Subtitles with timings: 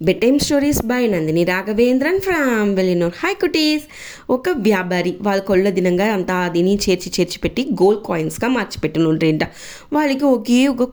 [0.00, 3.84] Bed time stories by Nandini Raghavendran from వెలినోర్ hi కుటీస్
[4.30, 9.44] ఒక వ్యాపారి వాళ్ళ కొళ్ళ దినంగా అంతా దీని చేర్చి చేర్చి పెట్టి గోల్డ్ కాయిన్స్గా మార్చిపెట్టునుండ్రేంట
[9.92, 10.84] వాళ్ళకి ఒకే ఒక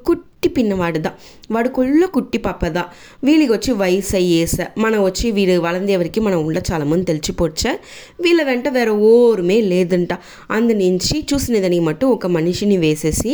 [0.44, 1.10] కుట్టి పిన్నవాడుదా
[1.52, 2.82] వాడు కొళ్ళ కుట్టి పాపదా
[3.24, 7.72] వీళ్ళకి వచ్చి వయసు అయ్యేస మనం వచ్చి వీడు వలందేవరికి మనం ఉండ చాలా మంది తెలిసిపోచ్చా
[8.22, 10.14] వీళ్ళ వెంట వేరే ఓరుమే లేదంట
[10.52, 13.34] అందునుంచి చూసినదని మట్టు ఒక మనిషిని వేసేసి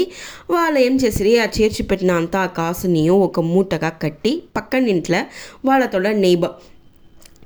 [0.49, 5.21] వాళ్ళు ఏం చేసిరి ఆ చేర్చి పెట్టిన అంత ఆ కాసుని ఒక మూటగా కట్టి పక్కనింట్లో
[5.65, 6.53] వాళ్ళతోడ వాళ్ళతో నైబర్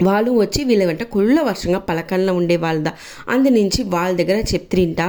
[0.04, 2.92] వాళ్ళు వచ్చి వీళ్ళ వెంట కుళ్ళ వర్షంగా పలకల్లో ఉండే వాళ్ళదా
[3.30, 5.02] అందు నుంచి వాళ్ళ దగ్గర చెప్తిరింట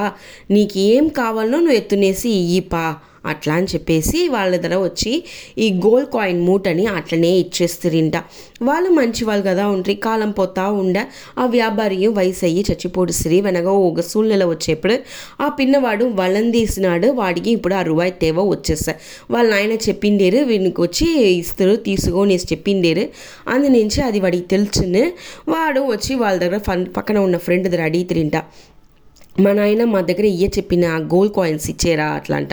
[0.51, 2.85] నీకు ఏం కావాలనో నువ్వు ఎత్తునేసి ఇయ్యిపా
[3.27, 5.25] అట్లా అని చెప్పేసి వాళ్ళ దగ్గర వచ్చి
[5.59, 8.17] ఈ గోల్డ్ కాయిన్ మూటని అట్లనే ఇచ్చేస్తురింట
[8.63, 10.99] వాళ్ళు మంచి వాళ్ళు కదా ఉండ్రి కాలం పోతా ఉండ
[11.39, 14.99] ఆ వ్యాపారి వయసు అయ్యి చచ్చిపోడుసిరి వెనక ఒక సూళ్ళెల వచ్చేప్పుడు
[15.43, 18.95] ఆ పిన్నవాడు వాళ్ళని తీసినాడు వాడికి ఇప్పుడు ఆ రూపాయి తేవ వచ్చేస్తా.
[19.31, 23.09] వాళ్ళ నాయన చెప్పిండేరు వీనికి వచ్చి ఇస్తారు తీసుకొని చెప్పిండేరు.
[23.49, 25.13] అందు నుంచి అది వాడికి తెలుసును.
[25.51, 28.43] వాడు వచ్చి వాళ్ళ దగ్గర ఫన్ పక్కన ఉన్న ఫ్రెండ్ దగ్గర అడిగి తిరింటా
[29.39, 32.53] మా నాయన మా దగ్గర ఇయ్య చెప్పిన గోల్డ్ కాయిన్స్ ఇచ్చేరా అట్లా అంట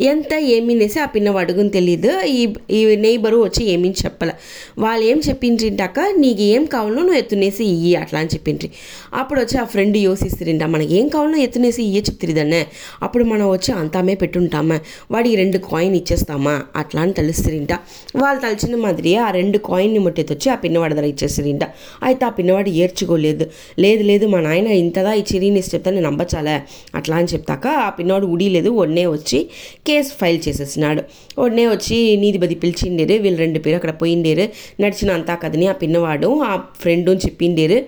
[0.00, 4.34] ఎంత ఏమినేసి ఆ పిన్న అడుగుని తెలియదు ఈ ఈ నైబరు వచ్చి ఏమీ చెప్పలే.
[4.78, 8.70] వాళ్ళు ఏం చెప్పిండ్రింటాక నీకు ఏం కావాలో నువ్వు ఎత్తునేసి ఇయ్యి అట్లా అని చెప్పిండ్రి.
[9.14, 12.66] అప్పుడు వచ్చి ఆ ఫ్రెండ్ యోసిస్తుంట మనకి ఏం కావాలో ఎత్తునేసి ఇయ్య చెప్తురిదన్నే.
[13.02, 14.80] అప్పుడు మనం వచ్చి అంతామే పెట్టుంటామా.
[15.10, 16.62] వాడికి రెండు కాయిన్ ఇచ్చేస్తామా?
[16.76, 17.72] అట్లా అని తలుస్తుంట
[18.16, 21.64] వాళ్ళు తలిచిన మాదిరి ఆ రెండు కాయిన్ని ముట్టెతొచ్చి ఆ పిన్నవాడి దగ్గర ఇచ్చేస్తుంట
[22.02, 26.62] అయితే ఆ పిన్నవాడు ఏర్చుకోలేదు లేదు లేదు మా నాయన ఇంతదా ఇచ్చిరి నేను చెప్తాను నేను నమ్మచాలే
[26.94, 29.38] అట్లా అని చెప్తాక ఆ పిన్నోడు ఉడిలేదు ఒడనే వచ్చి
[29.86, 31.02] కేసు ఫైల్ చేసేసినాడు.
[31.38, 33.22] ఒడనే వచ్చి నీతిపతి పిలిచిండేరు.
[33.22, 34.46] వీళ్ళు రెండు పేరు అక్కడ పోయిండేరు.
[34.82, 37.78] నడిచిన అంతా కదని ఆ పిన్నవాడు ఆ ఫ్రెండ్ చెప్పిండేరు.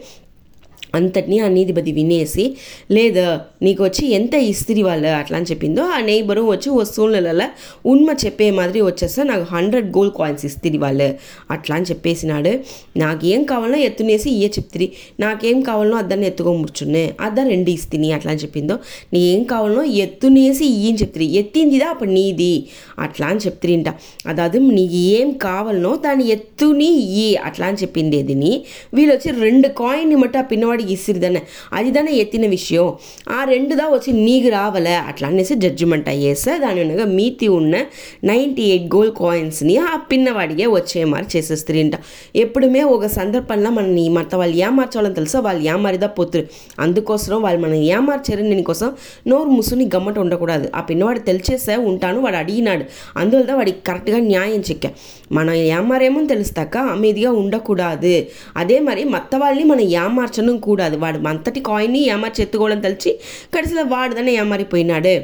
[0.94, 2.56] అంతటినీ ఆ నీతిపతి వినేసి
[2.91, 7.46] లేదా నీకు వచ్చి ఎంత ఇస్త్రీ వాళ్ళు అట్లా అని చెప్పిందో ఆ నైబరు వచ్చి వస్తువులలో
[7.86, 11.14] ఉన్మ చెప్పే మాదిరి వచ్చేస్తే నాకు హండ్రెడ్ గోల్డ్ కాయిన్స్ ఇస్త్రీ వాళ్ళు
[11.50, 12.61] అట్లా అని చెప్పేసినాడు.
[12.98, 14.92] నాకేం కావాలో ఎత్తునేసి ఇయ్య చెప్తిరి.
[15.20, 18.78] నాకేం కావాలనో అద్దాన్ని ఎత్తుకొని అద్దా రెండు ఇస్తిని అట్లా అని చెప్పిందో.
[19.12, 21.24] నీ ఏం కావాలనో ఎత్తునేసి ఇయ్యని చెప్తిరి.
[21.24, 21.86] ఎత్తిందిదా?
[21.86, 22.67] అప్పుడు నీది
[22.98, 23.86] అట్లా అని చెప్తిరింట.
[24.27, 28.62] అదాదు నీకు ఏం కావాలనో దాన్ని ఎత్తుని ఇయ్యి అట్లా అని చెప్పింది అదిని
[28.95, 31.42] వీళ్ళు వచ్చి రెండు కాయిన్ని మట్టి ఆ పిన్నవాడు వాడికి ఇసిరిదనే
[31.73, 32.87] అది దానే ఎత్తిన విషయం
[33.30, 37.76] ఆ రెండుదా వచ్చి నీకు రావలే అట్లా అనేసి జడ్జిమెంట్ అయ్యేసా దాని ఉండగా మీతి ఉన్న
[38.23, 41.95] నైంటీ ఎయిట్ గోల్డ్ కాయిన్స్ని ఆ పిన్నవాడికే వచ్చే మారి చేసేస్తారంట
[42.36, 46.45] ఎప్పుడుమే ఒక సందర్భంలో మన మత వాళ్ళు ఏమార్చాలని తెలుసా వాళ్ళు ఏమారిదా పోతురు
[46.80, 48.89] అందుకోసం వాళ్ళు మనం ఏమార్చారు నేను కోసం
[49.27, 52.86] నోరు ముసుని గమ్మట ఉండకూడదు ఆ పిన్నవాడు తెలిచేసే ఉంటాను వాడు అడిగినాడు
[53.17, 54.89] అందువల్ల వాడికి కరెక్ట్గా న్యాయం చెక్కా
[55.31, 58.26] మనం ఏమారేమో తెలుస్తాక మీదిగా ఉండకూడదు
[58.58, 63.14] అదే మరి మత్త వాళ్ళని మనం ఏమార్చడం కూడదు వాడు అంతటి కాయిన్ని ఏమార్చి ఎత్తుకోవడం తెలిసి
[63.55, 65.15] కడిసిలో వాడుదనే ఏమారిపోయినాడు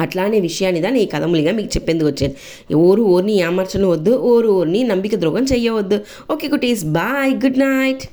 [0.00, 2.34] అట్లానే విషయాన్ని దాన్ని ఈ కథములుగా మీకు చెప్పేందుకు వచ్చాను
[2.80, 5.98] ఓరు ఓరిని ఏమార్చడం వద్దు ఓరు ఓరిని నంబిక ద్రోగం చెయ్యవద్దు
[6.30, 8.04] okay cuties bye good night